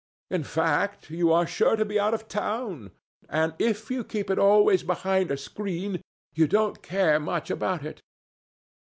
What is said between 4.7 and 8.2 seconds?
behind a screen, you can't care much about it."